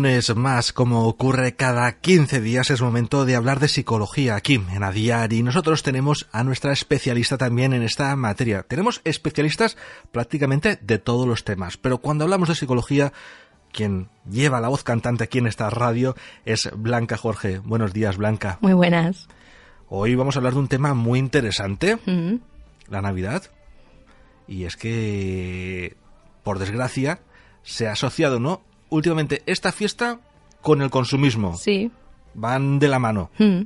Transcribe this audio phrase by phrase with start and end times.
[0.00, 4.82] lunes más, como ocurre cada 15 días, es momento de hablar de psicología aquí en
[4.82, 8.62] Adiar y nosotros tenemos a nuestra especialista también en esta materia.
[8.62, 9.76] Tenemos especialistas
[10.10, 13.12] prácticamente de todos los temas, pero cuando hablamos de psicología,
[13.72, 17.58] quien lleva la voz cantante aquí en esta radio es Blanca Jorge.
[17.58, 18.56] Buenos días, Blanca.
[18.62, 19.28] Muy buenas.
[19.90, 22.36] Hoy vamos a hablar de un tema muy interesante, Mm,
[22.88, 23.42] la Navidad.
[24.48, 25.94] Y es que,
[26.42, 27.20] por desgracia,
[27.62, 28.62] se ha asociado, ¿no?
[28.90, 30.20] Últimamente esta fiesta
[30.60, 31.56] con el consumismo.
[31.56, 31.90] Sí.
[32.34, 33.30] Van de la mano.
[33.38, 33.62] Mm,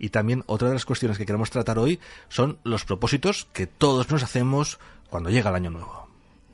[0.00, 4.10] Y también otra de las cuestiones que queremos tratar hoy son los propósitos que todos
[4.10, 4.78] nos hacemos
[5.10, 6.08] cuando llega el año nuevo.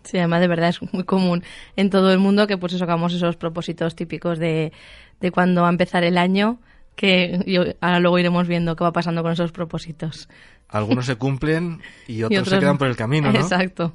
[0.04, 1.42] Sí, además de verdad es muy común
[1.76, 4.72] en todo el mundo que pues eso hagamos esos propósitos típicos de,
[5.20, 6.58] de cuando va a empezar el año,
[6.94, 10.28] que yo- ahora luego iremos viendo qué va pasando con esos propósitos.
[10.68, 12.78] Algunos se cumplen y otros, Y se otros quedan no.
[12.78, 13.38] por el camino, ¿no?
[13.40, 13.94] Exacto.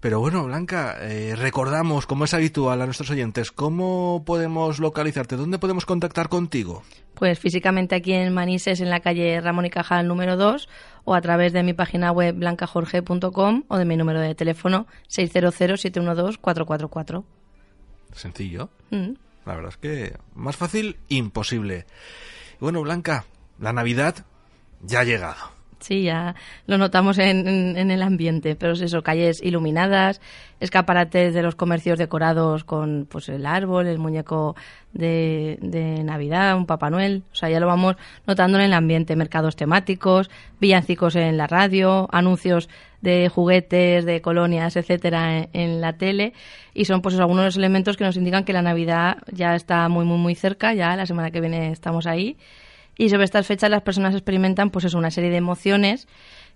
[0.00, 5.36] Pero bueno, Blanca, eh, recordamos, como es habitual a nuestros oyentes, ¿cómo podemos localizarte?
[5.36, 6.82] ¿Dónde podemos contactar contigo?
[7.14, 10.68] Pues físicamente aquí en Manises, en la calle Ramón y Cajal número 2,
[11.04, 17.24] o a través de mi página web blancajorge.com o de mi número de teléfono 600-712-444.
[18.12, 18.68] Sencillo.
[18.90, 19.12] Mm.
[19.46, 21.86] La verdad es que más fácil, imposible.
[22.56, 23.24] Y bueno, Blanca,
[23.58, 24.26] la Navidad
[24.82, 25.55] ya ha llegado.
[25.78, 26.34] Sí, ya
[26.66, 30.22] lo notamos en, el ambiente, pero es eso, calles iluminadas,
[30.58, 34.56] escaparates de los comercios decorados con pues el árbol, el muñeco
[34.94, 37.96] de, de Navidad, un Papá Noel, o sea, ya lo vamos
[38.26, 40.30] notando en el ambiente, mercados temáticos,
[40.60, 42.70] villancicos en la radio, anuncios
[43.02, 46.32] de juguetes, de colonias, etcétera, en, la tele,
[46.72, 49.88] y son pues algunos de los elementos que nos indican que la Navidad ya está
[49.88, 52.38] muy muy muy cerca, ya la semana que viene estamos ahí.
[52.98, 56.08] Y sobre estas fechas las personas experimentan pues eso, una serie de emociones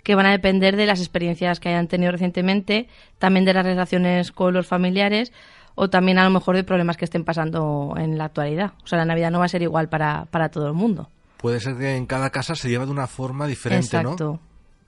[0.02, 4.32] que van a depender de las experiencias que hayan tenido recientemente, también de las relaciones
[4.32, 5.32] con los familiares
[5.74, 8.72] o también a lo mejor de problemas que estén pasando en la actualidad.
[8.82, 11.08] O sea, la Navidad no va a ser igual para, para todo el mundo.
[11.36, 14.24] Puede ser que en cada casa se lleve de una forma diferente, Exacto.
[14.24, 14.40] ¿no?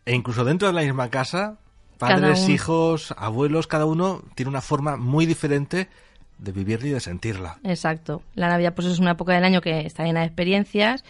[0.04, 1.56] E incluso dentro de la misma casa,
[1.98, 5.88] padres, hijos, abuelos, cada uno tiene una forma muy diferente
[6.38, 7.58] de vivirla y de sentirla.
[7.62, 8.22] Exacto.
[8.34, 11.04] La Navidad pues es una época del año que está llena de experiencias,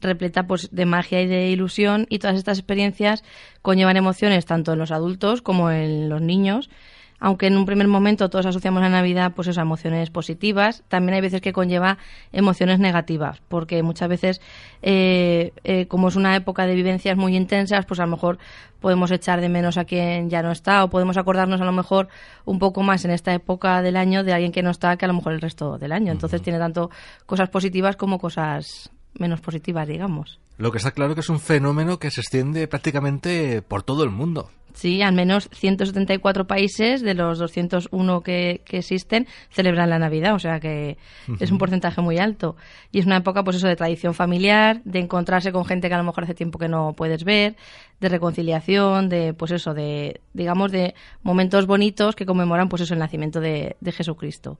[0.00, 3.24] repleta pues de magia y de ilusión y todas estas experiencias
[3.62, 6.70] conllevan emociones tanto en los adultos como en los niños.
[7.18, 11.14] Aunque en un primer momento todos asociamos la Navidad pues eso, a emociones positivas, también
[11.14, 11.96] hay veces que conlleva
[12.32, 14.40] emociones negativas, porque muchas veces,
[14.82, 18.38] eh, eh, como es una época de vivencias muy intensas, pues a lo mejor
[18.80, 22.08] podemos echar de menos a quien ya no está, o podemos acordarnos a lo mejor
[22.44, 25.08] un poco más en esta época del año de alguien que no está que a
[25.08, 26.12] lo mejor el resto del año.
[26.12, 26.90] Entonces tiene tanto
[27.24, 30.40] cosas positivas como cosas menos positivas, digamos.
[30.58, 34.10] Lo que está claro que es un fenómeno que se extiende prácticamente por todo el
[34.10, 34.50] mundo.
[34.76, 40.38] Sí, al menos 174 países de los 201 que, que existen celebran la Navidad, o
[40.38, 40.98] sea que
[41.40, 42.56] es un porcentaje muy alto.
[42.92, 45.98] Y es una época, pues eso, de tradición familiar, de encontrarse con gente que a
[45.98, 47.56] lo mejor hace tiempo que no puedes ver,
[48.00, 53.00] de reconciliación, de, pues eso, de, digamos, de momentos bonitos que conmemoran, pues eso, el
[53.00, 54.58] nacimiento de, de Jesucristo.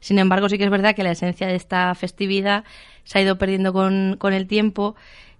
[0.00, 2.64] Sin embargo, sí que es verdad que la esencia de esta festividad
[3.04, 4.96] se ha ido perdiendo con, con el tiempo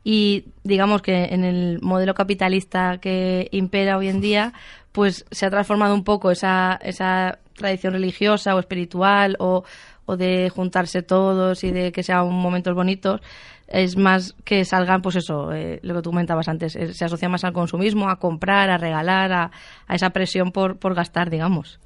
[0.08, 4.52] y digamos que en el modelo capitalista que impera hoy en día,
[4.92, 9.64] pues se ha transformado un poco esa, esa tradición religiosa o espiritual o,
[10.04, 13.20] o de juntarse todos y de que sean momentos bonitos.
[13.66, 17.28] Es más que salgan, pues eso, eh, lo que tú comentabas antes, eh, se asocia
[17.28, 19.50] más al consumismo, a comprar, a regalar, a,
[19.88, 21.80] a esa presión por, por gastar, digamos.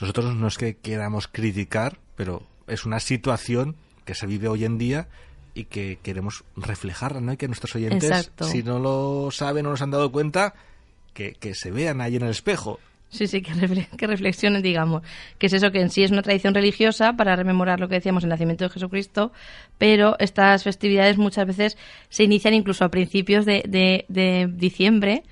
[0.00, 4.78] Nosotros no es que queramos criticar, pero es una situación que se vive hoy en
[4.78, 5.08] día
[5.54, 7.32] y que queremos reflejarla, ¿no?
[7.32, 8.44] Y que nuestros oyentes, Exacto.
[8.44, 10.54] si no lo saben o no se han dado cuenta,
[11.14, 12.78] que, que se vean ahí en el espejo.
[13.10, 15.02] Sí, sí, que, refle- que reflexionen, digamos.
[15.38, 18.22] Que es eso que en sí es una tradición religiosa para rememorar lo que decíamos,
[18.22, 19.32] el nacimiento de Jesucristo,
[19.78, 21.78] pero estas festividades muchas veces
[22.10, 25.24] se inician incluso a principios de, de- de diciembre,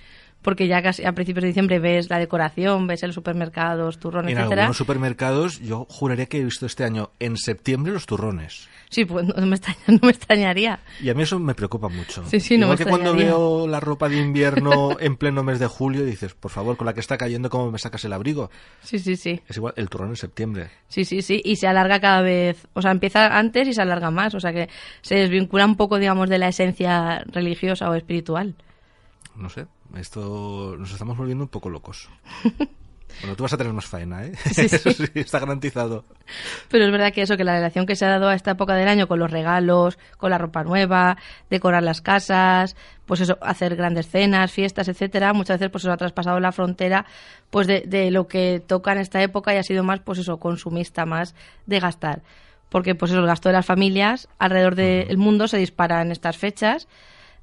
[0.47, 4.31] porque ya casi a principios de diciembre ves la decoración, ves en los supermercados, turrones,
[4.33, 4.63] En etcétera.
[4.63, 8.69] algunos supermercados yo juraría que he visto este año en septiembre los turrones.
[8.89, 10.79] Sí, pues no me, extraña- no me extrañaría.
[11.03, 12.25] Y a mí eso me preocupa mucho.
[12.27, 15.59] Sí, sí, no Igual me que cuando veo la ropa de invierno en pleno mes
[15.59, 18.49] de julio dices, por favor, con la que está cayendo, ¿cómo me sacas el abrigo?
[18.83, 19.41] Sí, sí, sí.
[19.49, 20.71] Es igual el turrón en septiembre.
[20.87, 21.43] Sí, sí, sí.
[21.45, 22.69] Y se alarga cada vez.
[22.75, 24.37] O sea, empieza antes y se alarga más.
[24.37, 24.69] O sea, que
[25.03, 28.55] se desvincula un poco, digamos, de la esencia religiosa o espiritual.
[29.35, 29.67] No sé,
[29.97, 32.09] esto nos estamos volviendo un poco locos.
[33.21, 34.33] Bueno, tú vas a tener más faena, ¿eh?
[34.53, 34.77] Sí, sí.
[34.77, 36.05] Eso sí, está garantizado.
[36.69, 38.75] Pero es verdad que eso, que la relación que se ha dado a esta época
[38.75, 41.17] del año con los regalos, con la ropa nueva,
[41.49, 45.97] decorar las casas, pues eso, hacer grandes cenas, fiestas, etcétera, muchas veces pues eso ha
[45.97, 47.07] traspasado la frontera
[47.51, 50.39] pues de, de lo que toca en esta época y ha sido más pues eso,
[50.39, 51.35] consumista, más
[51.67, 52.23] de gastar.
[52.69, 56.37] Porque pues eso, el gasto de las familias alrededor del mundo se dispara en estas
[56.37, 56.89] fechas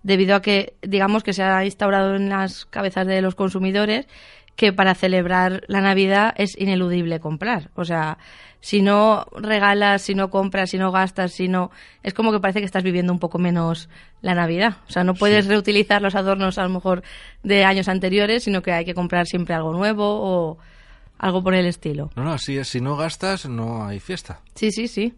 [0.04, 4.08] debido a que, digamos, que se ha instaurado en las cabezas de los consumidores
[4.56, 7.72] que para celebrar la Navidad es ineludible comprar.
[7.76, 8.20] O sea,
[8.60, 11.72] si no regalas, si no compras, si no gastas, si no...
[12.04, 13.90] Es como que parece que estás viviendo un poco menos
[14.22, 14.78] la Navidad.
[14.88, 17.04] O sea, no puedes reutilizar los adornos a lo mejor
[17.42, 20.58] de años anteriores, sino que hay que comprar siempre algo nuevo o
[21.18, 22.12] algo por el estilo.
[22.16, 22.68] No, no, así es.
[22.68, 24.42] Si no gastas, no hay fiesta.
[24.56, 25.14] Sí, sí, sí.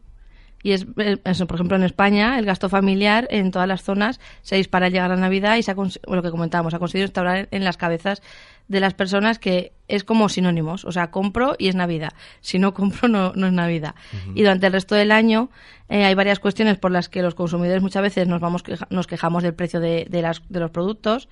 [0.65, 4.19] Y es eh, eso, por ejemplo, en España el gasto familiar en todas las zonas
[4.41, 7.47] se dispara al llegar a Navidad y se ha lo que comentábamos, ha conseguido instaurar
[7.51, 8.23] en las cabezas
[8.67, 10.83] de las personas que es como sinónimos.
[10.83, 12.13] O sea, compro y es Navidad.
[12.41, 13.93] Si no compro, no, no es Navidad.
[14.33, 15.51] Y durante el resto del año
[15.87, 19.05] eh, hay varias cuestiones por las que los consumidores muchas veces nos, vamos queja- nos
[19.05, 21.29] quejamos del precio de, de, las, de los productos.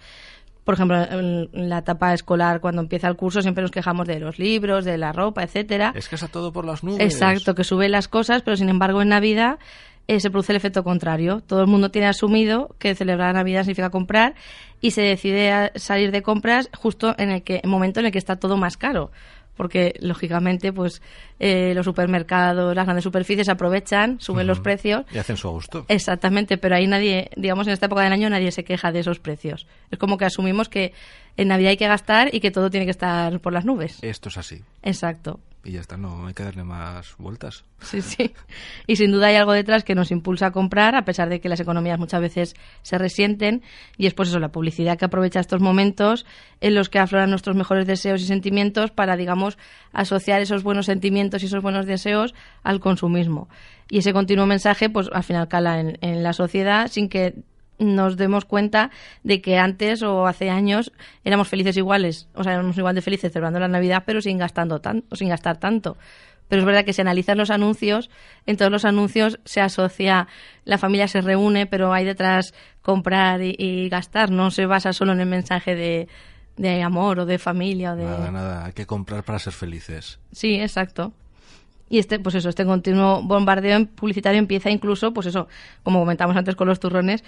[0.64, 4.40] Por ejemplo, en la etapa escolar, cuando empieza el curso, siempre nos quejamos de los
[4.40, 5.94] libros, de la ropa, etcétera.
[5.96, 7.02] Es que está todo por las nubes.
[7.02, 9.60] Exacto, que sube las cosas, pero sin embargo en Navidad
[10.08, 11.42] eh, se produce el efecto contrario.
[11.42, 14.36] Todo el mundo tiene asumido que celebrar Navidad significa comprar
[14.82, 18.12] y se decide a salir de compras justo en el que el momento en el
[18.12, 19.12] que está todo más caro.
[19.56, 21.02] Porque, lógicamente, pues
[21.40, 25.06] eh, los supermercados, las grandes superficies aprovechan, suben los precios.
[25.14, 25.86] Y hacen su gusto.
[25.88, 29.20] Exactamente, pero ahí nadie, digamos, en esta época del año nadie se queja de esos
[29.20, 29.68] precios.
[29.92, 30.94] Es como que asumimos que
[31.38, 34.00] en Navidad hay que gastar y que todo tiene que estar por las nubes.
[34.02, 34.62] Esto es así.
[34.82, 35.40] Exacto.
[35.66, 37.64] Y ya está, no hay que darle más vueltas.
[37.80, 38.34] Sí, sí.
[38.86, 41.48] Y sin duda hay algo detrás que nos impulsa a comprar, a pesar de que
[41.48, 43.62] las economías muchas veces se resienten.
[43.98, 46.26] Y es pues eso, la publicidad que aprovecha estos momentos
[46.60, 49.58] en los que afloran nuestros mejores deseos y sentimientos para, digamos,
[49.94, 52.34] asociar esos buenos sentimientos y esos buenos deseos
[52.64, 53.48] al consumismo.
[53.90, 57.36] Y ese continuo mensaje, pues al final cala en, en la sociedad sin que
[57.84, 58.92] nos demos cuenta
[59.24, 60.92] de que antes o hace años
[61.24, 64.80] éramos felices iguales, o sea, éramos igual de felices celebrando la Navidad, pero sin gastando
[64.82, 65.98] tan, o sin gastar tanto.
[66.48, 68.10] Pero es verdad que si analizas los anuncios,
[68.46, 70.28] en todos los anuncios se asocia,
[70.66, 75.14] la familia se reúne, pero hay detrás comprar y, y gastar, no se basa solo
[75.14, 76.08] en el mensaje de,
[76.58, 78.04] de amor o de familia o de...
[78.04, 80.20] Nada, nada, hay que comprar para ser felices.
[80.32, 81.14] Sí, exacto.
[81.94, 85.48] Y este, pues eso, este continuo bombardeo publicitario empieza incluso, pues eso,
[85.84, 87.24] como comentamos antes con los turrones,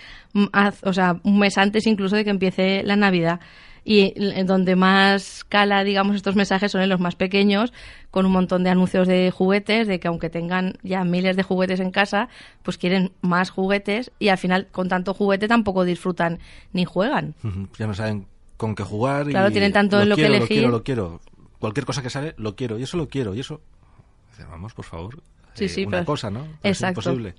[0.81, 3.39] o sea, un mes antes incluso de que empiece la Navidad.
[3.83, 4.15] Y
[4.45, 7.73] donde más cala, digamos, estos mensajes son en los más pequeños,
[8.09, 11.79] con un montón de anuncios de juguetes, de que aunque tengan ya miles de juguetes
[11.79, 12.27] en casa,
[12.63, 16.39] pues quieren más juguetes y al final con tanto juguete tampoco disfrutan
[16.73, 17.35] ni juegan.
[17.43, 18.25] Ujú, Ya no saben
[18.57, 19.27] con qué jugar.
[19.27, 20.41] Claro, y tienen tanto en lo que elegir.
[20.41, 21.21] Lo quiero, lo quiero.
[21.59, 22.79] Cualquier cosa que sale, lo quiero.
[22.79, 23.35] Y eso lo quiero.
[23.35, 23.61] Y eso.
[24.49, 25.21] Vamos, por favor.
[25.53, 26.41] Sí, eh, sí, una pero- cosa, ¿no?
[26.61, 26.99] Pero Exacto.
[26.99, 27.35] Es imposible.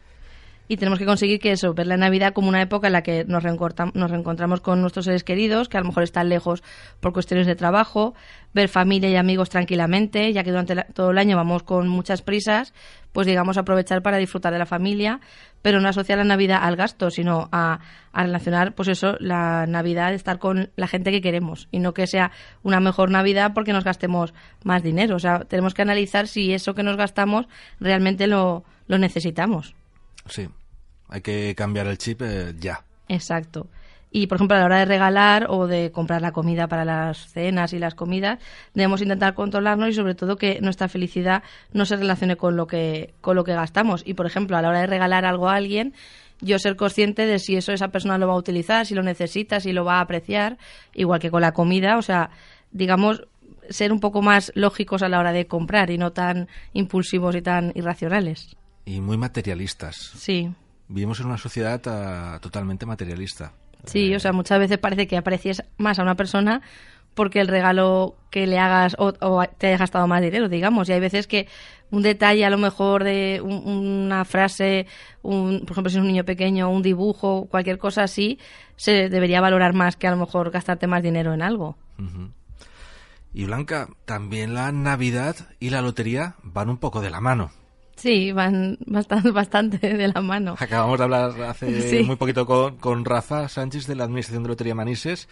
[0.69, 3.25] Y tenemos que conseguir que eso, ver la Navidad como una época en la que
[3.25, 6.63] nos, nos reencontramos con nuestros seres queridos, que a lo mejor están lejos
[7.01, 8.15] por cuestiones de trabajo,
[8.53, 12.75] ver familia y amigos tranquilamente, ya que durante todo el año vamos con muchas prisas,
[13.13, 15.21] pues digamos aprovechar para disfrutar de la familia,
[15.63, 17.81] pero no asociar la Navidad al gasto, sino a,
[18.13, 22.07] a relacionar, pues eso, la Navidad estar con la gente que queremos y no que
[22.07, 25.17] sea una mejor Navidad porque nos gastemos más dinero.
[25.17, 27.47] O sea, tenemos que analizar si eso que nos gastamos
[27.79, 29.75] realmente lo, lo necesitamos.
[30.29, 30.49] Sí.
[31.09, 32.85] Hay que cambiar el chip eh, ya.
[33.09, 33.69] Exacto.
[34.11, 37.31] Y, por ejemplo, a la hora de regalar o de comprar la comida para las
[37.33, 38.39] cenas y las comidas,
[38.73, 43.15] debemos intentar controlarnos y, sobre todo, que nuestra felicidad no se relacione con lo que,
[43.21, 44.03] con lo que gastamos.
[44.07, 45.93] Y, por ejemplo, a la hora de regalar algo a alguien,
[46.41, 49.61] yo ser consciente de si eso esa persona lo va a utilizar, si lo necesita,
[49.61, 50.57] si lo va a apreciar,
[50.95, 51.99] igual que con la comida.
[51.99, 52.31] O sea,
[52.71, 53.27] digamos,
[53.69, 57.43] ser un poco más lógicos a la hora de comprar y no tan impulsivos y
[57.43, 58.57] tan irracionales.
[58.85, 59.97] Y muy materialistas.
[60.17, 60.51] Sí.
[60.89, 63.53] Vivimos en una sociedad ah, totalmente materialista.
[63.87, 66.63] Sí, o sea, muchas veces parece que aprecies más a una persona
[67.15, 70.89] porque el regalo que le hagas o, o te haya gastado más dinero, digamos.
[70.89, 71.49] Y hay veces que
[71.91, 74.87] un detalle, a lo mejor de un- una frase,
[75.23, 78.39] un, por ejemplo, si es un niño pequeño, un dibujo, cualquier cosa así,
[78.77, 81.77] se debería valorar más que a lo mejor gastarte más dinero en algo.
[83.33, 87.51] Y Blanca, también la Navidad y la lotería van un poco de la mano.
[87.97, 90.55] Sí, van bastante, bastante de la mano.
[90.59, 92.05] Acabamos de hablar hace Sí.
[92.05, 95.29] muy poquito con, con Rafa Sánchez de la Administración de Lotería Manises.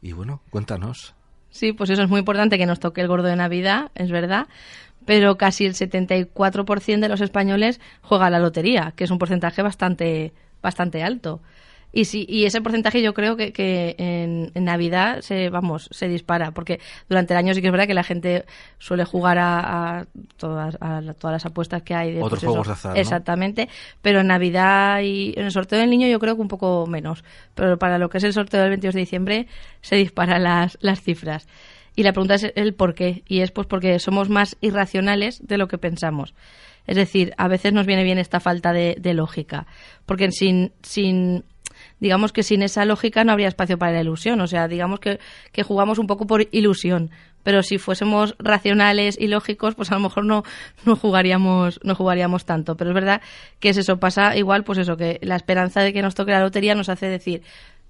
[0.00, 1.14] Y bueno, cuéntanos.
[1.50, 4.46] Sí, pues eso es muy importante que nos toque el gordo de Navidad, es verdad,
[5.04, 9.60] pero casi el 74% de los españoles juega a la lotería, que es un porcentaje
[9.62, 11.40] bastante, bastante alto.
[11.92, 16.08] Y sí, y ese porcentaje yo creo que, que en, en Navidad se, vamos, se
[16.08, 18.46] dispara, porque durante el año sí que es verdad que la gente
[18.78, 20.06] suele jugar a, a
[20.38, 22.14] todas, a todas las apuestas que hay.
[22.14, 23.00] De, Otros pues juegos de azar, ¿no?
[23.00, 23.68] Exactamente,
[24.00, 27.24] pero en Navidad y en el sorteo del niño yo creo que un poco menos,
[27.54, 29.46] pero para lo que es el sorteo del 22 de diciembre
[29.82, 31.46] se disparan las, las cifras.
[31.94, 35.58] Y la pregunta es el por qué, y es pues porque somos más irracionales de
[35.58, 36.34] lo que pensamos.
[36.86, 39.66] Es decir, a veces nos viene bien esta falta de, de lógica,
[40.06, 41.44] porque sin, sin,
[42.02, 45.20] digamos que sin esa lógica no habría espacio para la ilusión, o sea, digamos que,
[45.52, 47.12] que jugamos un poco por ilusión,
[47.44, 50.42] pero si fuésemos racionales y lógicos, pues a lo mejor no,
[50.84, 52.76] no jugaríamos, no jugaríamos tanto.
[52.76, 53.22] Pero es verdad
[53.60, 56.40] que es eso, pasa igual, pues eso, que la esperanza de que nos toque la
[56.40, 57.42] lotería nos hace decir,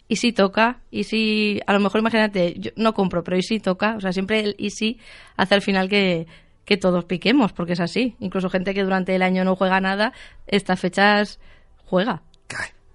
[0.08, 3.60] y si toca, y si, a lo mejor imagínate, yo no compro, pero y si
[3.60, 4.98] toca, o sea, siempre el y si
[5.38, 6.26] hace al final que,
[6.66, 8.14] que todos piquemos, porque es así.
[8.20, 10.12] Incluso gente que durante el año no juega nada,
[10.46, 11.40] estas fechas
[11.86, 12.20] juega.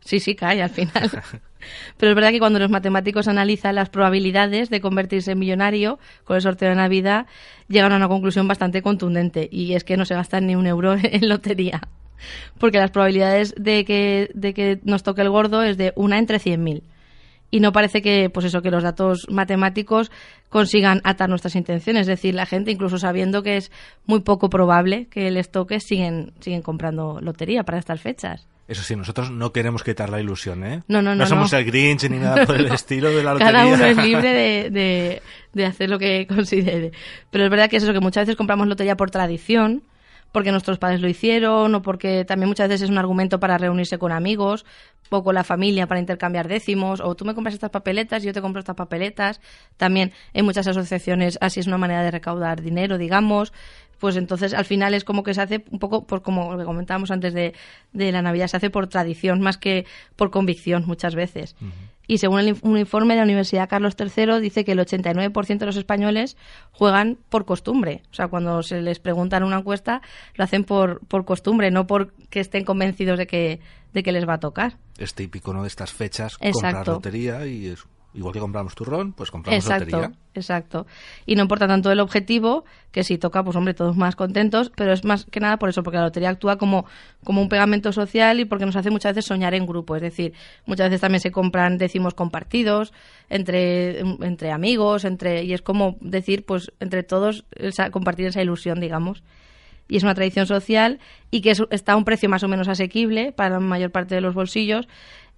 [0.07, 1.11] Sí, sí, cae al final.
[1.97, 6.37] Pero es verdad que cuando los matemáticos analizan las probabilidades de convertirse en millonario con
[6.37, 7.25] el sorteo de Navidad,
[7.67, 10.95] llegan a una conclusión bastante contundente y es que no se gastan ni un euro
[11.03, 11.81] en lotería.
[12.57, 16.37] Porque las probabilidades de que, de que nos toque el gordo es de una entre
[16.37, 16.83] 100.000
[17.51, 20.09] y no parece que pues eso que los datos matemáticos
[20.47, 23.71] consigan atar nuestras intenciones es decir la gente incluso sabiendo que es
[24.05, 28.95] muy poco probable que les toque siguen siguen comprando lotería para estas fechas Eso sí,
[28.95, 30.83] nosotros no queremos quitar la ilusión, ¿eh?
[30.87, 31.57] No, no, no, somos no.
[31.57, 33.51] el Grinch ni nada por el estilo de la lotería.
[33.53, 35.21] cada uno es libre de, de-
[35.53, 36.91] de hacer lo que considere
[37.31, 39.83] pero es verdad que es eso que muchas veces compramos lotería por tradición
[40.31, 43.97] porque nuestros padres lo hicieron o porque también muchas veces es un argumento para reunirse
[43.97, 44.65] con amigos
[45.09, 48.33] o con la familia para intercambiar décimos o tú me compras estas papeletas y yo
[48.33, 49.41] te compro estas papeletas.
[49.77, 53.53] También en muchas asociaciones así es una manera de recaudar dinero digamos.
[53.99, 56.65] Pues entonces al final es como que se hace un poco por como lo que
[56.65, 57.55] comentábamos antes de,
[57.93, 61.55] de la Navidad se hace por tradición más que por convicción muchas veces
[62.07, 65.65] y según el un informe de la Universidad Carlos III dice que el 89% de
[65.65, 66.37] los españoles
[66.71, 68.01] juegan por costumbre.
[68.11, 70.01] O sea, cuando se les pregunta en una encuesta,
[70.35, 73.59] lo hacen por, por costumbre, no porque estén convencidos de que,
[73.93, 74.77] de que les va a tocar.
[74.97, 75.63] Es típico, ¿no?
[75.63, 76.91] De estas fechas, comprar Exacto.
[76.93, 77.85] lotería y es
[78.17, 80.11] igual que compramos turrón, pues compramos Exacto, lotería.
[80.33, 80.87] exacto.
[81.25, 84.91] Y no importa tanto el objetivo, que si toca, pues hombre, todos más contentos, pero
[84.91, 86.85] es más que nada por eso, porque la lotería actúa como,
[87.23, 89.95] como un pegamento social y porque nos hace muchas veces soñar en grupo.
[89.95, 90.33] Es decir,
[90.65, 92.91] muchas veces también se compran décimos compartidos
[93.29, 98.79] entre, entre amigos, entre y es como decir, pues entre todos esa- compartir esa ilusión,
[98.79, 99.23] digamos.
[99.89, 100.99] Y es una tradición social
[101.31, 104.15] y que es- está a un precio más o menos asequible para la mayor parte
[104.15, 104.87] de los bolsillos.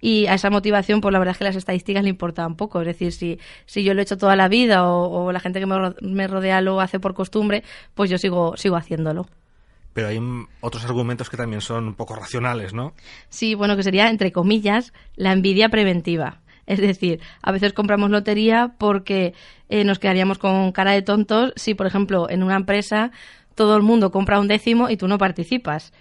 [0.00, 2.80] Y a esa motivación, pues la verdad es que las estadísticas le importan poco.
[2.80, 5.60] Es decir, si, si yo lo he hecho toda la vida o, o la gente
[5.60, 7.62] que me, me rodea lo hace por costumbre,
[7.94, 9.26] pues yo sigo, sigo haciéndolo.
[9.92, 10.20] Pero hay
[10.60, 12.94] otros argumentos que también son un poco racionales, ¿no?
[13.28, 16.40] Sí, bueno, que sería, entre comillas, la envidia preventiva.
[16.66, 19.34] Es decir, a veces compramos lotería porque
[19.68, 23.10] eh, nos quedaríamos con cara de tontos si, por ejemplo, en una empresa
[23.56, 25.92] todo el mundo compra un décimo y tú no participas.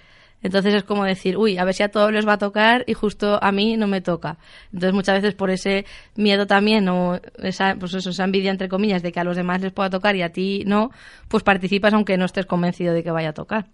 [0.42, 2.94] Entonces es como decir, uy, a ver si a todos les va a tocar y
[2.94, 4.38] justo a mí no me toca.
[4.74, 9.02] Entonces muchas veces por ese miedo también o esa, pues eso, esa envidia entre comillas
[9.02, 10.92] de que a los demás les pueda tocar y a ti no,
[11.28, 13.68] pues participas aunque no estés convencido de que vaya a tocar.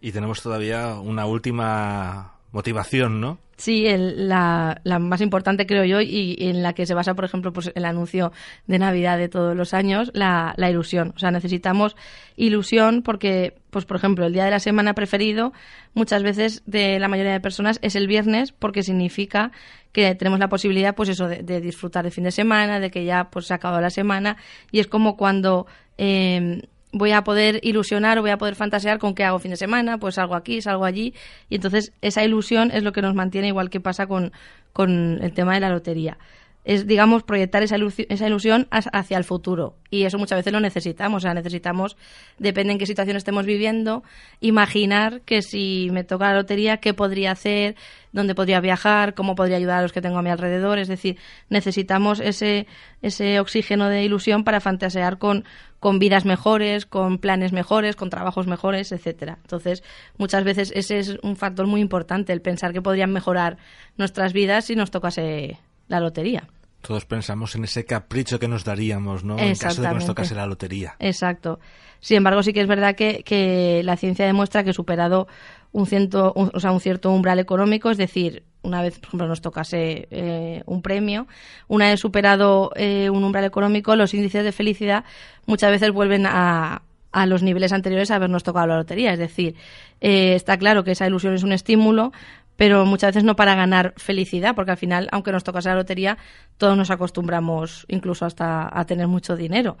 [0.00, 3.38] Y tenemos todavía una última motivación, ¿no?
[3.58, 7.24] Sí, el- la, la más importante creo yo y, en la que se basa, por
[7.24, 8.32] ejemplo, pues el anuncio
[8.66, 11.12] de Navidad de todos los años, la, la ilusión.
[11.16, 11.96] O sea, necesitamos
[12.36, 15.52] ilusión porque, pues por ejemplo, el día de la semana preferido
[15.94, 19.52] muchas veces de la mayoría de personas es el viernes porque significa
[19.92, 23.04] que tenemos la posibilidad, pues eso, de, de disfrutar el fin de semana, de que
[23.06, 24.36] ya pues se ha acabado la semana
[24.70, 26.60] y es como cuando eh,
[26.96, 29.98] voy a poder ilusionar o voy a poder fantasear con qué hago fin de semana,
[29.98, 31.14] pues salgo aquí, salgo allí.
[31.48, 34.32] Y entonces esa ilusión es lo que nos mantiene, igual que pasa con,
[34.72, 36.18] con el tema de la lotería.
[36.66, 39.76] Es, digamos, proyectar esa ilusión, esa ilusión hacia el futuro.
[39.88, 41.18] Y eso muchas veces lo necesitamos.
[41.18, 41.96] O sea, necesitamos,
[42.38, 44.02] depende en qué situación estemos viviendo,
[44.40, 47.76] imaginar que si me toca la lotería, qué podría hacer,
[48.10, 50.80] dónde podría viajar, cómo podría ayudar a los que tengo a mi alrededor.
[50.80, 51.18] Es decir,
[51.50, 52.66] necesitamos ese,
[53.00, 55.44] ese oxígeno de ilusión para fantasear con,
[55.78, 59.38] con vidas mejores, con planes mejores, con trabajos mejores, etcétera.
[59.40, 59.84] Entonces,
[60.18, 63.56] muchas veces ese es un factor muy importante, el pensar que podrían mejorar
[63.96, 66.48] nuestras vidas si nos tocase la lotería.
[66.86, 69.38] Todos pensamos en ese capricho que nos daríamos, ¿no?
[69.38, 70.94] En caso de que nos tocase la lotería.
[71.00, 71.58] Exacto.
[71.98, 75.26] Sin embargo, sí que es verdad que, que la ciencia demuestra que superado
[75.72, 79.40] un, ciento, o sea, un cierto umbral económico, es decir, una vez, por ejemplo, nos
[79.40, 81.26] tocase eh, un premio,
[81.66, 85.04] una vez superado eh, un umbral económico, los índices de felicidad
[85.46, 86.82] muchas veces vuelven a,
[87.16, 89.12] a los niveles anteriores a habernos tocado la lotería.
[89.12, 89.54] Es decir,
[90.00, 92.12] eh, está claro que esa ilusión es un estímulo,
[92.56, 96.18] pero muchas veces no para ganar felicidad, porque al final, aunque nos tocase la lotería,
[96.56, 99.76] todos nos acostumbramos incluso hasta a tener mucho dinero.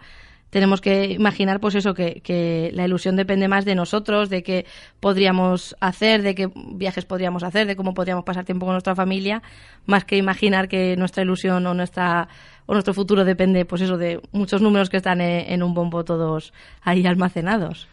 [0.50, 4.64] Tenemos que imaginar, pues eso, que, que la ilusión depende más de nosotros, de qué
[5.00, 9.42] podríamos hacer, de qué viajes podríamos hacer, de cómo podríamos pasar tiempo con nuestra familia,
[9.86, 12.28] más que imaginar que nuestra ilusión o nuestra
[12.66, 16.04] o nuestro futuro depende, pues eso, de muchos números que están en, en un bombo
[16.04, 17.88] todos ahí almacenados.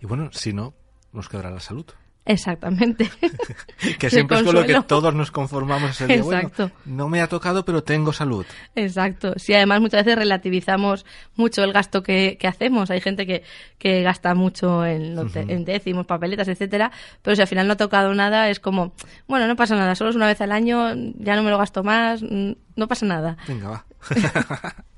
[0.00, 0.74] Y bueno, si no,
[1.12, 1.86] nos quedará la salud.
[2.24, 3.10] Exactamente.
[3.98, 6.16] que siempre es con lo que todos nos conformamos ese día.
[6.16, 6.70] Exacto.
[6.84, 8.46] no me ha tocado, pero tengo salud.
[8.76, 9.34] Exacto.
[9.36, 12.90] Sí, además muchas veces relativizamos mucho el gasto que, que hacemos.
[12.90, 13.42] Hay gente que,
[13.78, 18.14] que gasta mucho en, en, décimos, papeletas, etcétera, pero si al final no ha tocado
[18.14, 18.92] nada, es como,
[19.26, 21.82] bueno, no pasa nada, solo es una vez al año, ya no me lo gasto
[21.82, 23.36] más, no pasa nada.
[23.48, 23.84] Venga, va.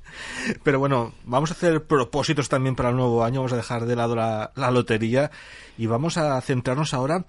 [0.63, 3.97] Pero bueno, vamos a hacer propósitos también para el nuevo año, vamos a dejar de
[3.97, 5.31] lado la, lotería
[5.79, 7.25] y vamos a centrarnos ahora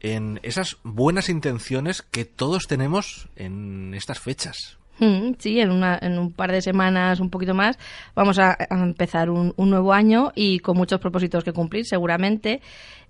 [0.00, 4.78] en esas buenas intenciones que todos tenemos en estas fechas.
[4.98, 7.78] Mm, sí, en, una, en un par de semanas, un poquito más,
[8.14, 12.62] vamos a, empezar un, nuevo año y con muchos propósitos que cumplir, seguramente.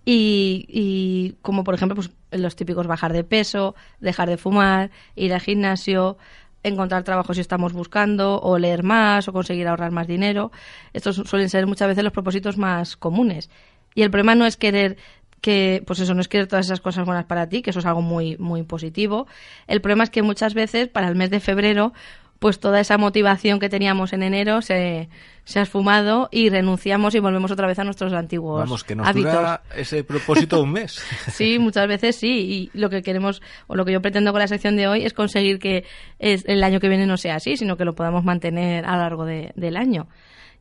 [0.04, 5.34] Y, y, como por ejemplo, pues los típicos bajar de peso, dejar de fumar, ir
[5.34, 6.16] al gimnasio,
[6.68, 10.50] encontrar trabajo si estamos buscando, o leer más, o conseguir ahorrar más dinero.
[10.92, 13.50] Estos suelen ser muchas veces los propósitos más comunes.
[13.94, 14.96] Y el problema no es querer
[15.40, 17.86] que, pues eso, no es querer todas esas cosas buenas para ti, que eso es
[17.86, 19.26] algo muy, muy positivo.
[19.66, 21.92] El problema es que muchas veces, para el mes de febrero,
[22.38, 25.08] pues toda esa motivación que teníamos en enero se,
[25.44, 29.06] se ha esfumado y renunciamos y volvemos otra vez a nuestros antiguos Vamos, que nos
[29.06, 29.32] hábitos.
[29.32, 31.02] Dura ese propósito un mes.
[31.32, 32.70] sí, muchas veces sí.
[32.74, 35.12] Y lo que queremos, o lo que yo pretendo con la sección de hoy es
[35.12, 35.84] conseguir que
[36.18, 39.24] el año que viene no sea así, sino que lo podamos mantener a lo largo
[39.24, 40.08] del año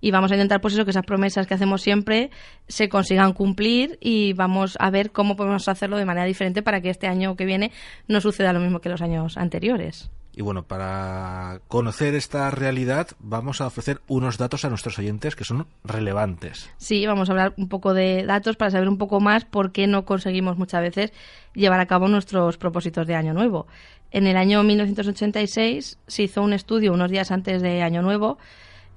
[0.01, 2.29] y vamos a intentar pues eso que esas promesas que hacemos siempre
[2.67, 6.89] se consigan cumplir y vamos a ver cómo podemos hacerlo de manera diferente para que
[6.89, 7.71] este año que viene
[8.07, 10.11] no suceda lo mismo que los años anteriores.
[10.37, 15.45] Y bueno, para conocer esta realidad vamos a ofrecer unos datos a nuestros oyentes que
[15.45, 16.69] son relevantes.
[16.75, 19.87] Sí, vamos a hablar un poco de datos para saber un poco más por qué
[19.87, 21.13] no conseguimos muchas veces
[21.53, 23.67] llevar a cabo nuestros propósitos de Año Nuevo.
[24.11, 28.37] En el año 1986 se hizo un estudio unos días antes de Año Nuevo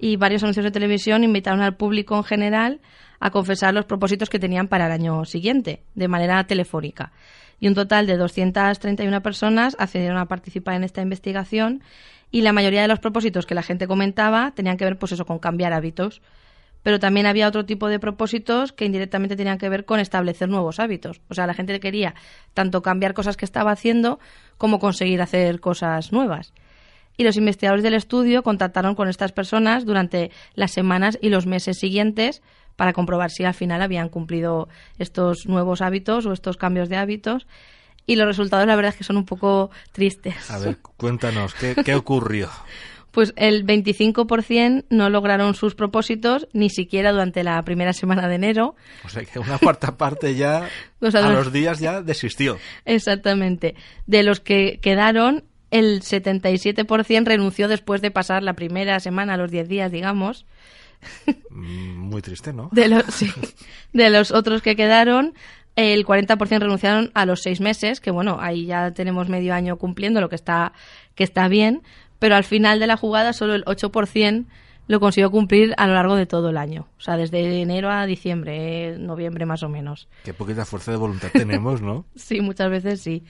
[0.00, 2.80] y varios anuncios de televisión invitaron al público en general
[3.20, 7.12] a confesar los propósitos que tenían para el año siguiente, de manera telefónica
[7.60, 11.82] y un total de 231 personas accedieron a participar en esta investigación
[12.30, 15.24] y la mayoría de los propósitos que la gente comentaba tenían que ver pues eso
[15.24, 16.20] con cambiar hábitos
[16.82, 20.78] pero también había otro tipo de propósitos que indirectamente tenían que ver con establecer nuevos
[20.78, 21.20] hábitos.
[21.28, 22.14] O sea, la gente quería
[22.54, 24.20] tanto cambiar cosas que estaba haciendo
[24.56, 26.52] como conseguir hacer cosas nuevas.
[27.16, 31.78] Y los investigadores del estudio contactaron con estas personas durante las semanas y los meses
[31.78, 32.42] siguientes
[32.78, 34.68] para comprobar si al final habían cumplido
[35.00, 37.48] estos nuevos hábitos o estos cambios de hábitos.
[38.06, 40.48] Y los resultados, la verdad, es que son un poco tristes.
[40.48, 42.48] A ver, cuéntanos, ¿qué, qué ocurrió?
[43.10, 48.76] pues el 25% no lograron sus propósitos ni siquiera durante la primera semana de enero.
[49.04, 50.68] O sea que una cuarta parte ya
[51.00, 52.58] a los días ya desistió.
[52.84, 53.74] Exactamente.
[54.06, 59.68] De los que quedaron, el 77% renunció después de pasar la primera semana, los 10
[59.68, 60.46] días, digamos.
[61.50, 62.68] Mm, muy triste, ¿no?
[62.72, 63.04] De los,
[63.92, 65.34] de los otros que quedaron,
[65.76, 70.20] el 40% renunciaron a los seis meses, que bueno, ahí ya tenemos medio año cumpliendo,
[70.20, 70.72] lo que está,
[71.14, 71.82] que está bien,
[72.18, 74.46] pero al final de la jugada solo el 8%
[74.88, 76.88] lo consiguió cumplir a lo largo de todo el año.
[76.98, 80.08] O sea, desde enero a diciembre, noviembre más o menos.
[80.24, 82.06] Qué poquita fuerza de voluntad tenemos, ¿no?
[82.16, 83.22] sí, muchas veces sí.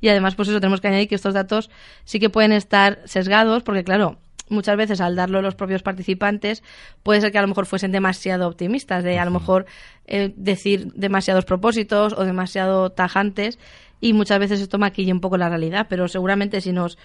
[0.00, 1.70] Y además, pues eso tenemos que añadir que estos datos
[2.04, 4.18] sí que pueden estar sesgados, porque claro,
[4.52, 6.62] muchas veces al darlo a los propios participantes
[7.02, 9.66] puede ser que a lo mejor fuesen demasiado optimistas, de a lo mejor
[10.06, 13.58] eh, decir demasiados propósitos o demasiado tajantes
[14.02, 16.98] y muchas veces esto maquilla un poco la realidad, pero seguramente si nos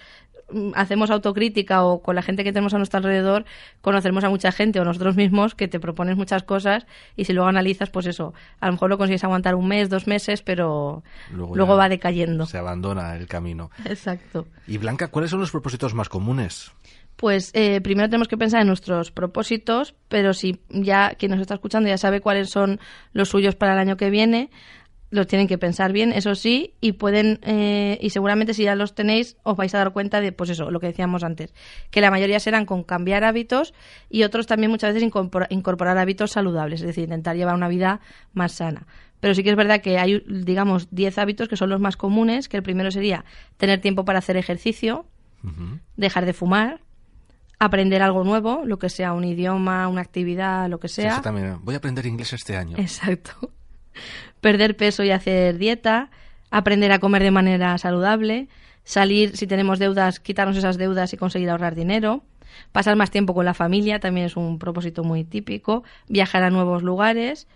[0.50, 3.44] mm, hacemos autocrítica o con la gente que tenemos a nuestro alrededor,
[3.80, 7.48] conoceremos a mucha gente o nosotros mismos que te propones muchas cosas y si luego
[7.48, 11.76] analizas, pues eso, a lo mejor lo consigues aguantar un mes, dos meses, pero Luego
[11.76, 12.46] va decayendo.
[12.46, 13.70] Se abandona el camino.
[13.84, 14.48] Exacto.
[14.66, 16.72] Y Blanca, ¿cuáles son los propósitos más comunes?
[17.18, 21.54] Pues eh, primero tenemos que pensar en nuestros propósitos, pero si ya quien nos está
[21.54, 22.78] escuchando ya sabe cuáles son
[23.12, 24.50] los suyos para el año que viene,
[25.10, 28.94] los tienen que pensar bien, eso sí, y pueden, eh, y seguramente si ya los
[28.94, 31.52] tenéis, os vais a dar cuenta de, pues eso, lo que decíamos antes,
[31.90, 33.74] que la mayoría serán con cambiar hábitos
[34.08, 38.00] y otros también muchas veces incorpora- incorporar hábitos saludables, es decir, intentar llevar una vida
[38.32, 38.86] más sana.
[39.18, 42.48] Pero sí que es verdad que hay, digamos, 10 hábitos que son los más comunes,
[42.48, 43.24] que el primero sería
[43.56, 45.04] tener tiempo para hacer ejercicio,
[45.96, 46.80] dejar de fumar,
[47.58, 51.12] aprender algo nuevo, lo que sea un idioma, una actividad, lo que Sí, sea.
[51.14, 51.58] eso también.
[51.62, 52.76] Voy a aprender inglés este año.
[52.78, 53.32] Exacto.
[54.40, 56.10] Perder peso y hacer dieta,
[56.50, 58.48] aprender a comer de manera saludable,
[58.84, 62.22] salir si tenemos deudas, quitarnos esas deudas y conseguir ahorrar dinero,
[62.72, 66.82] pasar más tiempo con la familia, también es un propósito muy típico, viajar a nuevos
[66.84, 67.48] lugares,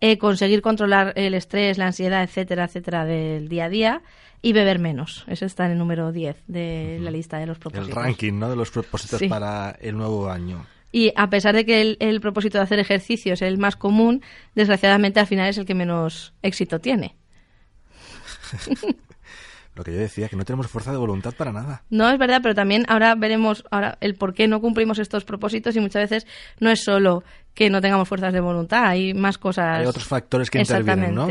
[0.00, 4.02] eh, conseguir controlar el estrés, la ansiedad, etcétera, etcétera, del día a día
[4.42, 5.24] y beber menos.
[5.28, 7.94] Eso está en el número 10 de la lista de los El propósitos.
[7.94, 8.50] ranking, ¿no?
[8.50, 9.28] De los propósitos Sí.
[9.28, 10.66] para el nuevo año.
[10.92, 14.22] Y a pesar de que el, el propósito de hacer ejercicio es el más común,
[14.54, 17.16] desgraciadamente al final es el que menos éxito tiene.
[19.74, 21.82] Lo que yo decía, que no tenemos fuerza de voluntad para nada.
[21.90, 25.74] No es verdad, pero también ahora veremos ahora el por qué no cumplimos estos propósitos
[25.74, 26.28] y muchas veces
[26.60, 29.78] no es solo que no tengamos fuerzas de voluntad, hay más cosas.
[29.80, 31.28] Hay otros factores que intervienen, ¿no?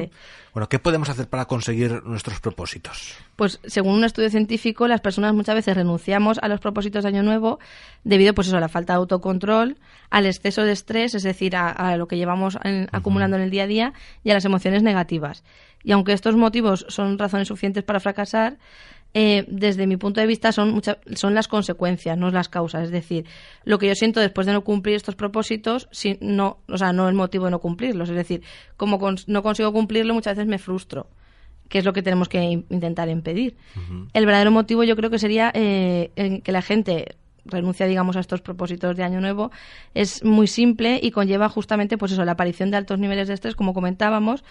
[0.53, 3.15] Bueno, ¿qué podemos hacer para conseguir nuestros propósitos?
[3.35, 7.23] Pues según un estudio científico, las personas muchas veces renunciamos a los propósitos de Año
[7.23, 7.57] Nuevo
[8.03, 9.77] debido pues eso, a la falta de autocontrol,
[10.11, 13.49] al exceso de estrés, es decir, a, a lo que llevamos en- acumulando en el
[13.49, 15.43] día a día y a las emociones negativas.
[15.83, 18.57] Y aunque estos motivos son razones suficientes para fracasar,
[19.13, 22.83] eh, desde mi punto de vista son, mucha- son las consecuencias, no las causas.
[22.85, 23.25] Es decir,
[23.63, 27.07] lo que yo siento después de no cumplir estos propósitos, si no, o sea, no
[27.09, 28.09] el motivo de no cumplirlos.
[28.09, 28.41] Es decir,
[28.77, 31.07] como cons- no consigo cumplirlo, muchas veces me frustro
[31.69, 33.55] que es lo que tenemos que in- intentar impedir.
[34.13, 38.19] El verdadero motivo yo creo que sería eh, en que la gente renuncia, digamos, a
[38.19, 39.49] estos propósitos de año nuevo,
[39.95, 43.55] es muy simple y conlleva justamente, pues eso, la aparición de altos niveles de estrés,
[43.55, 44.43] como comentábamos,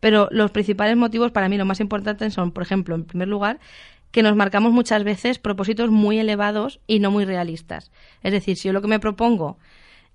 [0.00, 3.58] pero los principales motivos para mí, lo más importante son, por ejemplo, en primer lugar,
[4.16, 7.92] que nos marcamos muchas veces propósitos muy elevados y no muy realistas.
[8.22, 9.58] Es decir, si yo lo que me propongo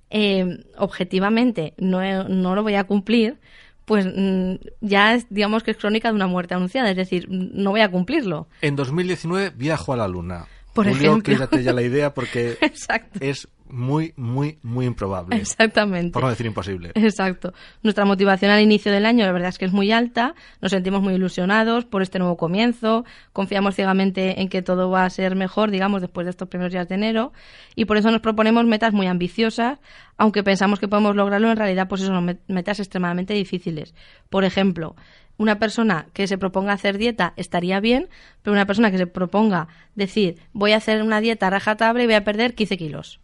[0.09, 3.37] eh, objetivamente no, no lo voy a cumplir,
[3.85, 7.69] pues mm, ya es, digamos que es crónica de una muerte anunciada, es decir, no
[7.69, 8.47] voy a cumplirlo.
[8.63, 10.47] En 2019 viajo a la Luna.
[10.73, 11.35] Por Julio, ejemplo.
[11.35, 13.19] quédate ya la idea porque Exacto.
[13.21, 15.35] es muy, muy, muy improbable.
[15.37, 16.11] Exactamente.
[16.11, 16.91] Por no decir imposible.
[16.95, 17.53] Exacto.
[17.83, 21.01] Nuestra motivación al inicio del año, la verdad es que es muy alta, nos sentimos
[21.01, 25.71] muy ilusionados por este nuevo comienzo, confiamos ciegamente en que todo va a ser mejor,
[25.71, 27.33] digamos, después de estos primeros días de enero,
[27.75, 29.79] y por eso nos proponemos metas muy ambiciosas,
[30.17, 33.95] aunque pensamos que podemos lograrlo, en realidad, pues eso son met- metas extremadamente difíciles.
[34.29, 34.95] Por ejemplo,
[35.37, 38.09] una persona que se proponga hacer dieta estaría bien,
[38.43, 42.13] pero una persona que se proponga decir, voy a hacer una dieta rajatabla y voy
[42.15, 43.19] a perder 15 kilos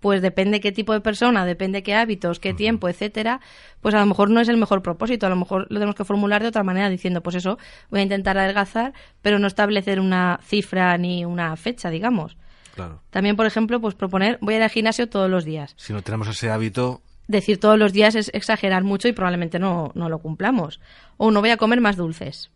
[0.00, 3.40] pues depende qué tipo de persona, depende qué hábitos, qué tiempo, etcétera,
[3.80, 6.04] pues a lo mejor no es el mejor propósito, a lo mejor lo tenemos que
[6.04, 7.58] formular de otra manera diciendo, pues eso,
[7.90, 12.36] voy a intentar adelgazar, pero no establecer una cifra ni una fecha, digamos.
[12.74, 13.00] Claro.
[13.10, 15.74] También, por ejemplo, pues proponer, voy a ir al gimnasio todos los días.
[15.76, 19.90] Si no tenemos ese hábito, Decir todos los días es exagerar mucho y probablemente no,
[19.94, 20.80] no lo cumplamos.
[21.16, 22.50] O no voy a comer más dulces.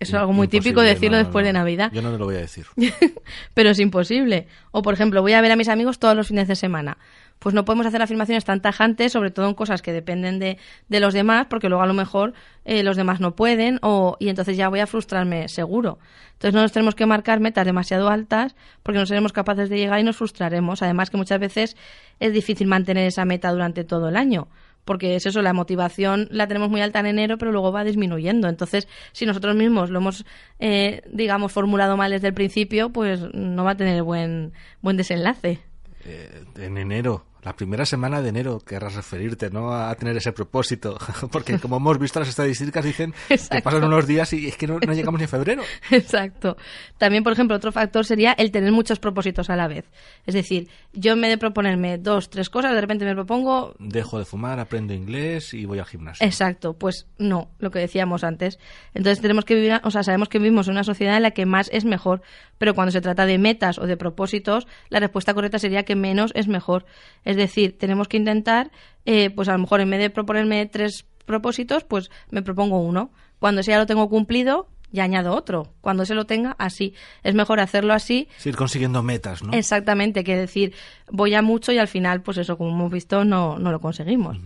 [0.00, 1.52] Eso es algo muy típico decirlo no, no, después de.
[1.52, 2.66] Navidad Yo no te lo voy a decir.
[3.54, 4.48] pero es imposible.
[4.72, 6.98] O, por ejemplo, voy a ver a mis amigos todos los fines de semana.
[7.38, 11.00] Pues no podemos hacer afirmaciones tan tajantes, sobre todo en cosas que dependen de, de
[11.00, 12.32] los demás, porque luego a lo mejor
[12.64, 15.98] eh, los demás no pueden o, y entonces ya voy a frustrarme seguro.
[16.32, 20.00] Entonces no nos tenemos que marcar metas demasiado altas porque no seremos capaces de llegar
[20.00, 20.82] y nos frustraremos.
[20.82, 21.76] Además que muchas veces
[22.18, 24.48] es difícil mantener esa meta durante todo el año.
[24.84, 28.48] Porque es eso, la motivación la tenemos muy alta en enero, pero luego va disminuyendo.
[28.48, 30.24] Entonces, si nosotros mismos lo hemos,
[30.58, 35.60] eh, digamos, formulado mal desde el principio, pues no va a tener buen, buen desenlace.
[36.04, 39.74] Eh, en enero, la primera semana de enero, querrás referirte, ¿no?
[39.74, 40.96] A tener ese propósito.
[41.30, 44.78] Porque como hemos visto, las estadísticas dicen que pasan unos días y es que no,
[44.84, 45.62] no llegamos ni a febrero.
[45.90, 46.56] Exacto.
[46.96, 49.84] También, por ejemplo, otro factor sería el tener muchos propósitos a la vez.
[50.26, 54.18] Es decir, yo en vez de proponerme dos, tres cosas, de repente me propongo Dejo
[54.18, 56.26] de fumar, aprendo inglés y voy al gimnasio.
[56.26, 58.58] Exacto, pues no, lo que decíamos antes.
[58.94, 61.44] Entonces tenemos que vivir, o sea, sabemos que vivimos en una sociedad en la que
[61.44, 62.22] más es mejor,
[62.58, 66.32] pero cuando se trata de metas o de propósitos, la respuesta correcta sería que menos
[66.34, 66.86] es mejor.
[67.24, 68.70] Es decir, tenemos que intentar,
[69.04, 73.10] eh, pues a lo mejor en vez de proponerme tres propósitos, pues me propongo uno.
[73.38, 75.72] Cuando ese ya lo tengo cumplido, y añado otro.
[75.80, 76.94] Cuando se lo tenga, así.
[77.24, 78.28] Es mejor hacerlo así.
[78.38, 79.52] Es ir consiguiendo metas, ¿no?
[79.52, 80.72] Exactamente, que decir,
[81.10, 84.38] voy a mucho y al final, pues eso, como hemos visto, no, no lo conseguimos.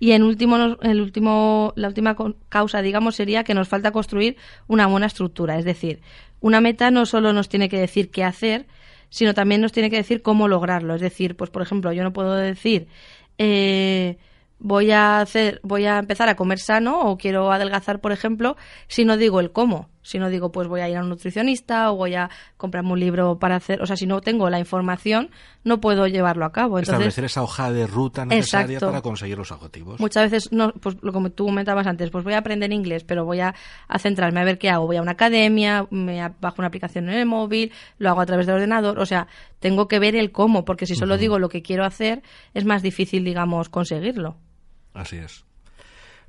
[0.00, 2.16] Y en último, el último, la última
[2.48, 5.58] causa, digamos, sería que nos falta construir una buena estructura.
[5.58, 6.00] Es decir,
[6.40, 8.66] una meta no solo nos tiene que decir qué hacer,
[9.12, 10.94] sino también nos tiene que decir cómo lograrlo.
[10.94, 12.88] Es decir, pues por ejemplo, yo no puedo decir
[13.36, 14.16] eh,
[14.58, 18.56] voy a hacer, voy a empezar a comer sano o quiero adelgazar, por ejemplo,
[18.88, 19.90] si no digo el cómo.
[20.02, 23.00] Si no digo, pues voy a ir a un nutricionista o voy a comprarme un
[23.00, 25.30] libro para hacer, o sea, si no tengo la información,
[25.64, 26.78] no puedo llevarlo a cabo.
[26.78, 28.86] Entonces, Establecer esa hoja de ruta necesaria Exacto.
[28.86, 30.00] para conseguir los objetivos.
[30.00, 33.24] Muchas veces, no, pues lo como tú comentabas antes, pues voy a aprender inglés, pero
[33.24, 33.54] voy a,
[33.88, 34.86] a centrarme a ver qué hago.
[34.86, 38.46] Voy a una academia, me bajo una aplicación en el móvil, lo hago a través
[38.46, 38.98] del ordenador.
[38.98, 39.28] O sea,
[39.60, 42.22] tengo que ver el cómo, porque si solo digo lo que quiero hacer,
[42.54, 44.36] es más difícil, digamos, conseguirlo.
[44.94, 45.44] Así es.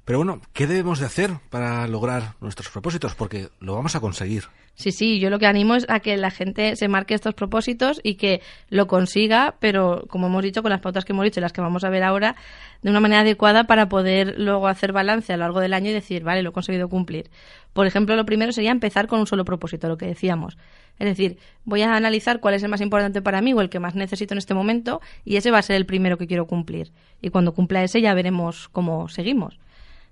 [0.05, 3.15] Pero bueno, ¿qué debemos de hacer para lograr nuestros propósitos?
[3.15, 4.43] Porque lo vamos a conseguir.
[4.75, 8.01] Sí, sí, yo lo que animo es a que la gente se marque estos propósitos
[8.03, 11.41] y que lo consiga, pero como hemos dicho, con las pautas que hemos dicho y
[11.41, 12.35] las que vamos a ver ahora,
[12.81, 15.93] de una manera adecuada para poder luego hacer balance a lo largo del año y
[15.93, 17.29] decir, vale, lo he conseguido cumplir.
[17.71, 20.57] Por ejemplo, lo primero sería empezar con un solo propósito, lo que decíamos.
[20.99, 23.79] Es decir, voy a analizar cuál es el más importante para mí o el que
[23.79, 26.91] más necesito en este momento y ese va a ser el primero que quiero cumplir.
[27.21, 29.59] Y cuando cumpla ese ya veremos cómo seguimos.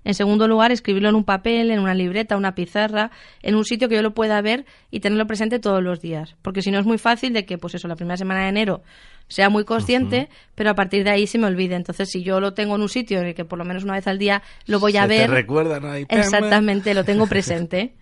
[0.04, 3.10] En segundo lugar, escribirlo en un papel, en una libreta, una pizarra,
[3.42, 6.34] en un sitio que yo lo pueda ver y tenerlo presente todos los días.
[6.42, 8.82] Porque si no es muy fácil de que, pues eso, la primera semana de enero
[9.28, 11.74] sea muy consciente, pero a partir de ahí se me olvide.
[11.76, 13.94] Entonces, si yo lo tengo en un sitio en el que por lo menos una
[13.94, 16.04] vez al día lo voy a Se te ver, recuerdan ahí.
[16.08, 17.94] exactamente, lo tengo presente.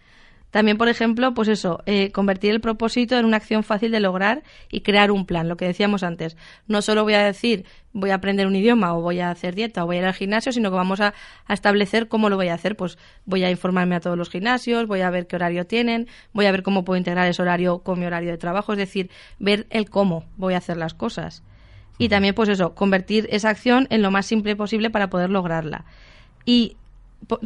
[0.51, 4.43] También, por ejemplo, pues eso, eh, convertir el propósito en una acción fácil de lograr
[4.71, 6.37] y crear un plan, lo que decíamos antes.
[6.67, 9.83] No solo voy a decir voy a aprender un idioma o voy a hacer dieta
[9.83, 11.15] o voy a ir al gimnasio, sino que vamos a,
[11.47, 12.77] a establecer cómo lo voy a hacer.
[12.77, 16.47] Pues voy a informarme a todos los gimnasios, voy a ver qué horario tienen, voy
[16.47, 19.67] a ver cómo puedo integrar ese horario con mi horario de trabajo, es decir, ver
[19.71, 21.43] el cómo voy a hacer las cosas.
[21.99, 25.85] Y también, pues eso, convertir esa acción en lo más simple posible para poder lograrla.
[26.47, 26.77] Y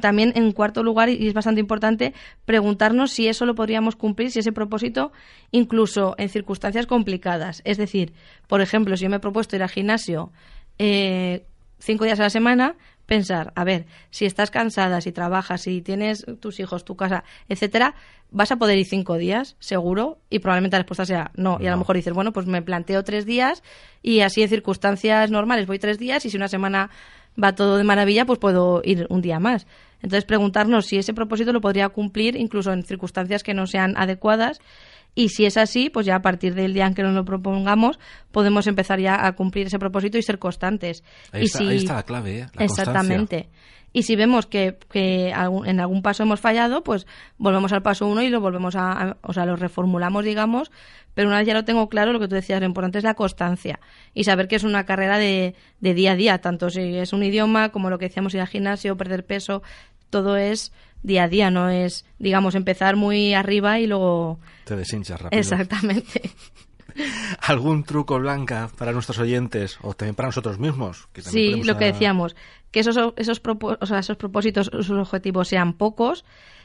[0.00, 4.38] también en cuarto lugar, y es bastante importante, preguntarnos si eso lo podríamos cumplir, si
[4.38, 5.12] ese propósito,
[5.50, 7.62] incluso en circunstancias complicadas.
[7.64, 8.12] Es decir,
[8.46, 10.32] por ejemplo, si yo me he propuesto ir al gimnasio
[10.78, 11.44] eh,
[11.78, 16.24] cinco días a la semana, pensar, a ver, si estás cansada, si trabajas, si tienes
[16.40, 17.94] tus hijos, tu casa, etcétera,
[18.30, 21.58] vas a poder ir cinco días, seguro, y probablemente la respuesta sea no.
[21.60, 23.62] Y a lo mejor dices, bueno, pues me planteo tres días
[24.02, 26.90] y así en circunstancias normales voy tres días y si una semana
[27.42, 29.66] va todo de maravilla, pues puedo ir un día más.
[30.02, 34.60] Entonces preguntarnos si ese propósito lo podría cumplir incluso en circunstancias que no sean adecuadas
[35.14, 37.98] y si es así, pues ya a partir del día en que nos lo propongamos
[38.32, 41.04] podemos empezar ya a cumplir ese propósito y ser constantes.
[41.32, 42.46] Ahí, y está, si- ahí está la clave, ¿eh?
[42.54, 43.48] La Exactamente.
[43.96, 47.06] Y si vemos que, que en algún paso hemos fallado, pues
[47.38, 50.72] volvemos al paso uno y lo volvemos a, a- o sea, lo reformulaamos, digamos,
[51.14, 53.14] pero una vez ya lo tengo claro, lo que tú decías, lo importante es la
[53.14, 53.78] constancia
[54.12, 57.22] y saber que es una carrera de, de día a día, tanto si es un
[57.22, 59.62] idioma como lo que decíamos ir al gimnasio, perder peso,
[60.10, 60.72] todo es
[61.04, 64.40] día a día, no es, digamos, empezar muy arriba y luego...
[64.64, 65.38] Te deshinchas rápido.
[65.40, 66.30] Exactamente.
[67.40, 71.08] ¿Algún truco blanca para nuestros oyentes o también para nosotros mismos?
[71.12, 72.36] Que Sí, lo que decíamos,
[72.70, 76.24] que esos, esos, propo- o sea, esos propósitos, esos objetivos sean pocos,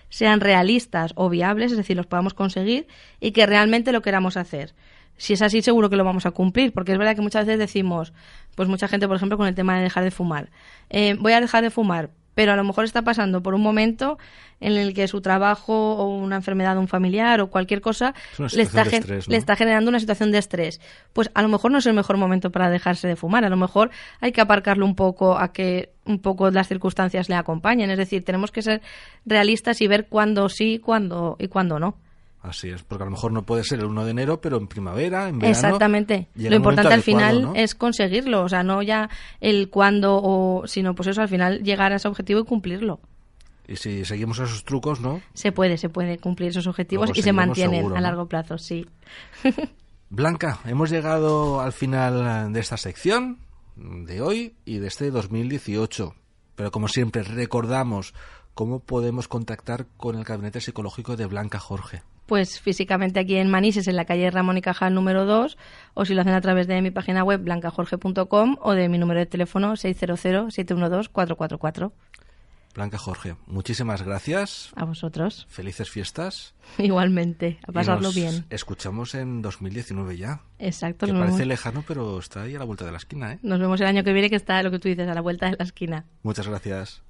[0.10, 2.88] sean realistas o viables, es decir, los podamos conseguir
[3.19, 4.73] y que realmente lo queramos hacer.
[5.17, 7.60] Si es así, seguro que lo vamos a cumplir, porque es verdad que muchas veces
[7.60, 8.13] decimos,
[8.56, 10.49] pues mucha gente, por ejemplo, con el tema de dejar de fumar,
[10.89, 14.17] eh, voy a dejar de fumar, pero a lo mejor está pasando por un momento
[14.62, 18.54] en el que su trabajo o una enfermedad de un familiar o cualquier cosa Es
[18.54, 20.80] le está, le está generando una situación de estrés.
[21.12, 23.43] Pues a lo mejor no es el mejor momento para dejarse de fumar.
[23.43, 23.89] A lo mejor
[24.21, 27.91] hay que aparcarlo un poco a que un poco las circunstancias le acompañen.
[27.91, 28.82] Es decir, tenemos que ser
[29.25, 31.97] realistas y ver cuándo sí cuándo, y cuándo no.
[32.41, 34.67] Así es, porque a lo mejor no puede ser el 1 de enero, pero en
[34.67, 35.52] primavera, en verano...
[35.52, 36.30] Exactamente.
[36.36, 37.56] Lo importante al adecuado, final ¿no?
[37.56, 38.43] es conseguirlo.
[38.43, 39.10] O sea, no ya
[39.41, 40.65] el cuándo o...
[40.65, 43.02] Sino pues eso, al final llegar a ese objetivo y cumplirlo.
[43.67, 45.21] Y si seguimos esos trucos, ¿no?
[45.34, 48.88] Se puede, se puede cumplir esos objetivos y se mantienen seguro, a largo plazo, sí.
[50.10, 53.38] Blanca, hemos llegado al final de esta sección
[53.75, 56.15] de hoy y de este 2018.
[56.56, 58.15] Pero como siempre, recordamos
[58.54, 62.02] cómo podemos contactar con el gabinete psicológico de Blanca Jorge.
[62.30, 65.58] Pues físicamente aquí en Manises, en la calle Ramón y Cajal número 2,
[65.96, 69.20] o si lo hacen a través de mi página web blancajorge.com o de mi número
[69.20, 71.92] de teléfono 600-712-444.
[72.76, 74.72] Blanca Jorge, muchísimas gracias.
[74.76, 75.48] A vosotros.
[75.50, 76.54] Felices fiestas.
[76.78, 78.46] Igualmente, a Y pasarlo nos bien.
[78.52, 80.44] Escuchamos en 2019 ya.
[80.60, 83.39] Exacto, Que parece vemos, lejano, pero está ahí a la vuelta de la esquina, ¿eh?
[83.42, 85.50] nos vemos el año que viene, que está lo que tú dices, a la vuelta
[85.50, 86.06] de la esquina.
[86.22, 87.02] Muchas gracias.